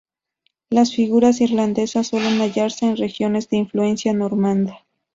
Las 0.71 0.95
figuras 0.95 1.41
irlandesas 1.41 2.07
suelen 2.07 2.39
hallarse 2.41 2.87
en 2.87 2.97
regiones 2.97 3.49
de 3.49 3.57
influencia 3.57 4.13
normanda. 4.13 4.79